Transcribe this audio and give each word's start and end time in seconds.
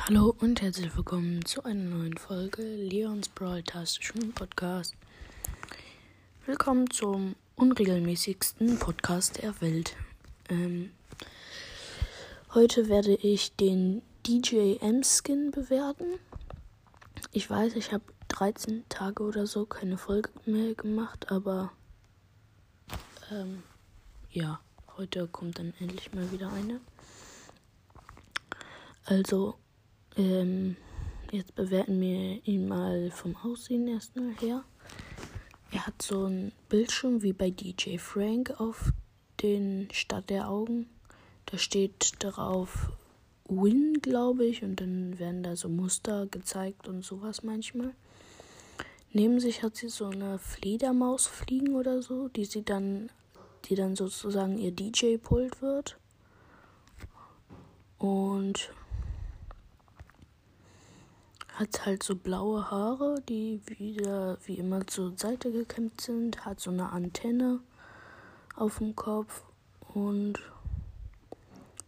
Hallo 0.00 0.34
und 0.40 0.60
herzlich 0.62 0.96
willkommen 0.96 1.44
zu 1.44 1.62
einer 1.62 1.84
neuen 1.84 2.16
Folge 2.16 2.62
Leons 2.62 3.28
Brawl-Tastischen 3.28 4.32
Podcast. 4.32 4.96
Willkommen 6.44 6.90
zum 6.90 7.36
unregelmäßigsten 7.54 8.80
Podcast 8.80 9.40
der 9.42 9.60
Welt. 9.60 9.94
Ähm, 10.48 10.90
heute 12.52 12.88
werde 12.88 13.14
ich 13.14 13.54
den 13.54 14.02
DJM-Skin 14.26 15.50
bewerten. 15.50 16.18
Ich 17.32 17.48
weiß, 17.48 17.76
ich 17.76 17.92
habe 17.92 18.04
13 18.28 18.84
Tage 18.88 19.22
oder 19.22 19.46
so 19.46 19.66
keine 19.66 19.98
Folge 19.98 20.30
mehr 20.44 20.74
gemacht, 20.74 21.30
aber 21.30 21.72
ähm, 23.30 23.62
ja, 24.30 24.60
heute 24.96 25.26
kommt 25.28 25.58
dann 25.58 25.72
endlich 25.80 26.12
mal 26.12 26.30
wieder 26.32 26.52
eine. 26.52 26.80
Also, 29.04 29.54
ähm, 30.16 30.76
jetzt 31.30 31.54
bewerten 31.54 32.00
wir 32.00 32.46
ihn 32.46 32.68
mal 32.68 33.10
vom 33.10 33.36
Aussehen 33.36 33.88
erstmal 33.88 34.34
her. 34.34 34.64
Er 35.70 35.86
hat 35.86 36.00
so 36.02 36.26
ein 36.26 36.52
Bildschirm 36.68 37.22
wie 37.22 37.32
bei 37.32 37.50
DJ 37.50 37.98
Frank 37.98 38.60
auf 38.60 38.92
den 39.42 39.88
Stadt 39.92 40.30
der 40.30 40.48
Augen. 40.48 40.88
Da 41.46 41.58
steht 41.58 42.12
drauf 42.18 42.90
Win, 43.48 43.98
glaube 44.02 44.44
ich, 44.44 44.62
und 44.62 44.80
dann 44.80 45.18
werden 45.18 45.42
da 45.42 45.56
so 45.56 45.68
Muster 45.68 46.26
gezeigt 46.26 46.86
und 46.86 47.04
sowas 47.04 47.42
manchmal. 47.42 47.94
Neben 49.12 49.40
sich 49.40 49.62
hat 49.62 49.76
sie 49.76 49.88
so 49.88 50.06
eine 50.06 50.38
Fledermaus 50.38 51.26
fliegen 51.26 51.74
oder 51.74 52.02
so, 52.02 52.28
die 52.28 52.44
sie 52.44 52.62
dann, 52.62 53.10
die 53.64 53.74
dann 53.74 53.96
sozusagen 53.96 54.58
ihr 54.58 54.70
DJ-Pult 54.70 55.62
wird. 55.62 55.96
Und 57.96 58.70
hat 61.54 61.86
halt 61.86 62.02
so 62.02 62.14
blaue 62.14 62.70
Haare, 62.70 63.20
die 63.28 63.60
wieder 63.66 64.38
wie 64.44 64.54
immer 64.54 64.86
zur 64.86 65.16
Seite 65.16 65.50
gekämmt 65.50 66.00
sind, 66.00 66.44
hat 66.44 66.60
so 66.60 66.70
eine 66.70 66.90
Antenne 66.90 67.60
auf 68.54 68.78
dem 68.78 68.94
Kopf 68.94 69.42
und 69.94 70.34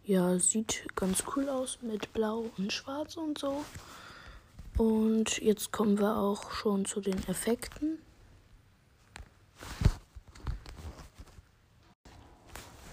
ja, 0.03 0.39
sieht 0.39 0.85
ganz 0.95 1.23
cool 1.35 1.47
aus 1.49 1.79
mit 1.81 2.11
blau 2.13 2.45
und 2.57 2.73
schwarz 2.73 3.17
und 3.17 3.37
so. 3.37 3.63
Und 4.77 5.37
jetzt 5.39 5.71
kommen 5.71 5.99
wir 5.99 6.17
auch 6.17 6.51
schon 6.51 6.85
zu 6.85 7.01
den 7.01 7.17
Effekten. 7.27 7.99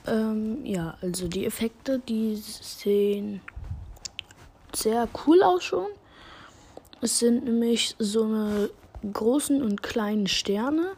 Ähm, 0.06 0.64
ja, 0.64 0.96
also 1.00 1.28
die 1.28 1.46
Effekte, 1.46 1.98
die 1.98 2.36
sehen 2.36 3.40
sehr 4.74 5.08
cool 5.26 5.42
aus 5.42 5.64
schon. 5.64 5.88
Es 7.00 7.18
sind 7.18 7.44
nämlich 7.44 7.94
so 7.98 8.24
eine 8.24 8.70
großen 9.12 9.62
und 9.62 9.82
kleinen 9.82 10.26
Sterne, 10.26 10.92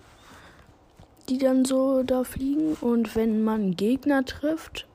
die 1.28 1.38
dann 1.38 1.64
so 1.64 2.02
da 2.02 2.24
fliegen. 2.24 2.74
Und 2.74 3.14
wenn 3.16 3.42
man 3.42 3.76
Gegner 3.76 4.24
trifft, 4.24 4.86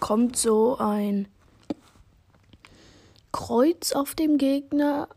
kommt 0.00 0.36
so 0.36 0.76
ein 0.78 1.28
Kreuz 3.32 3.92
auf 3.92 4.14
dem 4.14 4.38
Gegner 4.38 5.08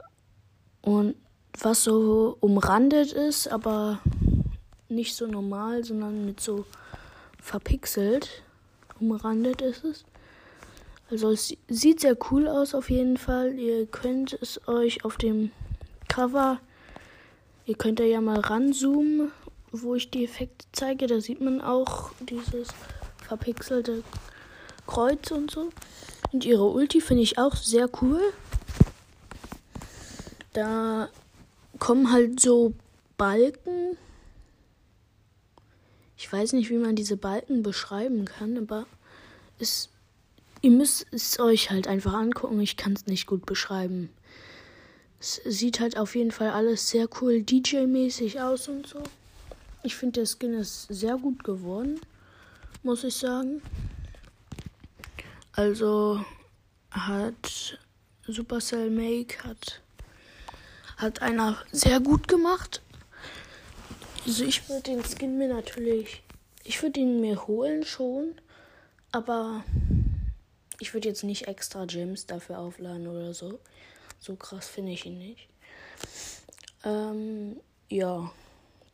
und 0.81 1.16
was 1.57 1.84
so 1.84 2.38
umrandet 2.40 3.12
ist, 3.12 3.47
aber 3.47 4.00
nicht 4.88 5.16
so 5.16 5.28
normal, 5.28 5.84
sondern 5.84 6.25
mit 6.25 6.39
so 6.39 6.66
verpixelt 7.41 8.44
umrandet 9.00 9.62
ist 9.62 9.84
es. 9.84 10.06
Also 11.09 11.31
es 11.31 11.56
sieht 11.68 12.01
sehr 12.01 12.18
cool 12.29 12.47
aus 12.47 12.75
auf 12.75 12.89
jeden 12.89 13.18
Fall. 13.18 13.57
Ihr 13.57 13.88
könnt 13.88 14.34
es 14.41 14.68
euch 14.68 15.06
auf 15.06 15.18
dem 15.18 15.51
Cover, 16.07 16.59
ihr 17.66 17.75
könnt 17.75 18.00
da 18.00 18.03
ja 18.03 18.22
mal 18.22 18.39
ranzoomen, 18.39 19.31
wo 19.72 19.95
ich 19.95 20.12
die 20.12 20.23
Effekte 20.23 20.66
zeige. 20.72 21.07
Da 21.07 21.19
sieht 21.19 21.41
man 21.41 21.62
auch 21.62 22.12
dieses 22.19 22.68
verpixelte 23.28 24.03
Kreuz 24.89 25.31
und 25.31 25.51
so. 25.51 25.69
Und 26.31 26.45
ihre 26.45 26.66
Ulti 26.66 27.01
finde 27.01 27.23
ich 27.23 27.38
auch 27.38 27.55
sehr 27.55 27.89
cool. 28.01 28.22
Da 30.53 31.09
kommen 31.79 32.11
halt 32.11 32.39
so 32.39 32.73
Balken. 33.17 33.97
Ich 36.17 36.31
weiß 36.31 36.53
nicht, 36.53 36.69
wie 36.69 36.77
man 36.77 36.95
diese 36.95 37.17
Balken 37.17 37.63
beschreiben 37.63 38.25
kann, 38.25 38.57
aber 38.57 38.85
es 39.59 39.89
Ihr 40.61 40.72
müsst 40.72 41.06
es 41.11 41.39
euch 41.39 41.71
halt 41.71 41.88
einfach 41.88 42.13
angucken. 42.13 42.59
Ich 42.59 42.75
kann 42.75 42.94
es 42.94 43.07
nicht 43.07 43.27
gut 43.27 43.45
beschreiben. 43.45 44.09
Es 45.19 45.41
sieht 45.45 45.79
halt 45.79 45.97
auf 45.97 46.16
jeden 46.16 46.31
Fall 46.31 46.50
alles 46.50 46.89
sehr 46.89 47.07
cool 47.21 47.44
DJ-mäßig 47.44 48.41
aus 48.41 48.67
und 48.67 48.85
so. 48.85 49.01
Ich 49.83 49.95
finde, 49.95 50.19
der 50.19 50.27
Skin 50.27 50.53
ist 50.53 50.88
sehr 50.89 51.17
gut 51.17 51.45
geworden, 51.45 52.01
muss 52.83 53.06
ich 53.06 53.16
sagen. 53.16 53.61
Also 55.54 56.24
hat 56.92 57.80
Supercell 58.28 58.90
Make 58.90 59.44
hat, 59.44 59.82
hat 60.98 61.22
einer 61.22 61.58
sehr 61.72 62.00
gut 62.00 62.28
gemacht. 62.28 62.82
Also 64.26 64.44
ich 64.44 64.70
würde 64.70 64.84
den 64.84 65.04
Skin 65.04 65.38
mir 65.38 65.48
natürlich, 65.48 66.22
ich 66.64 66.82
würde 66.84 67.00
ihn 67.00 67.22
mir 67.22 67.48
holen 67.48 67.84
schon, 67.84 68.36
aber 69.12 69.64
ich 70.80 70.94
würde 70.94 71.10
jetzt 71.10 71.24
nicht 71.24 71.48
extra 71.48 71.86
Gems 71.86 72.26
dafür 72.26 72.60
aufladen 72.60 73.08
oder 73.08 73.34
so. 73.34 73.60
So 74.20 74.36
krass 74.36 74.68
finde 74.68 74.92
ich 74.92 75.06
ihn 75.06 75.18
nicht. 75.18 75.48
Ähm, 76.84 77.60
ja, 77.90 78.31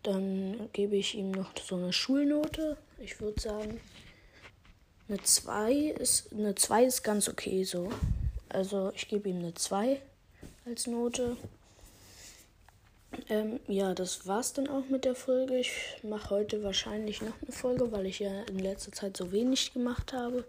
dann 0.03 0.69
gebe 0.73 0.95
ich 0.95 1.15
ihm 1.15 1.31
noch 1.31 1.51
so 1.57 1.75
eine 1.75 1.91
Schulnote. 1.91 2.77
Ich 2.99 3.19
würde 3.19 3.41
sagen, 3.41 3.79
eine 5.07 5.21
2 5.21 5.73
ist 5.73 6.31
eine 6.33 6.55
2 6.55 6.85
ist 6.85 7.03
ganz 7.03 7.27
okay 7.27 7.63
so. 7.63 7.89
Also 8.49 8.91
ich 8.95 9.07
gebe 9.07 9.29
ihm 9.29 9.39
eine 9.39 9.53
2 9.53 10.01
als 10.65 10.87
Note. 10.87 11.37
Ähm, 13.29 13.59
ja, 13.67 13.93
das 13.93 14.27
war's 14.27 14.53
dann 14.53 14.67
auch 14.67 14.87
mit 14.89 15.05
der 15.05 15.15
Folge. 15.15 15.57
Ich 15.57 15.71
mache 16.03 16.31
heute 16.31 16.63
wahrscheinlich 16.63 17.21
noch 17.21 17.33
eine 17.41 17.51
Folge, 17.51 17.91
weil 17.91 18.05
ich 18.05 18.19
ja 18.19 18.43
in 18.43 18.59
letzter 18.59 18.91
Zeit 18.91 19.15
so 19.15 19.31
wenig 19.31 19.73
gemacht 19.73 20.13
habe. 20.13 20.43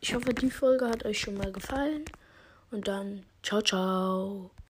Ich 0.00 0.14
hoffe, 0.14 0.32
die 0.32 0.50
Folge 0.50 0.88
hat 0.88 1.04
euch 1.04 1.20
schon 1.20 1.36
mal 1.36 1.52
gefallen. 1.52 2.04
Und 2.70 2.86
dann, 2.88 3.24
ciao, 3.42 3.60
ciao. 3.60 4.50